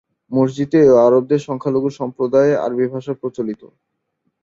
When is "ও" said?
0.89-1.05